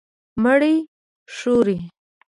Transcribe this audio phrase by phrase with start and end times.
[0.43, 0.75] _مړۍ
[1.35, 1.77] خورې؟